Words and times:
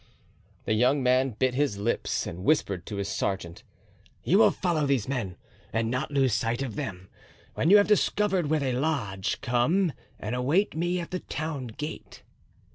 The 0.65 0.73
young 0.73 1.03
man 1.03 1.35
bit 1.37 1.53
his 1.53 1.77
lips 1.77 2.25
and 2.25 2.43
whispered 2.43 2.87
to 2.87 2.95
his 2.95 3.07
sergeant: 3.07 3.63
"You 4.23 4.39
will 4.39 4.49
follow 4.49 4.87
these 4.87 5.07
men 5.07 5.35
and 5.71 5.91
not 5.91 6.09
lose 6.09 6.33
sight 6.33 6.63
of 6.63 6.75
them; 6.75 7.07
when 7.53 7.69
you 7.69 7.77
have 7.77 7.87
discovered 7.87 8.47
where 8.47 8.59
they 8.61 8.73
lodge, 8.73 9.41
come 9.41 9.93
and 10.19 10.33
await 10.33 10.75
me 10.75 10.99
at 10.99 11.11
the 11.11 11.19
town 11.19 11.67
gate." 11.67 12.23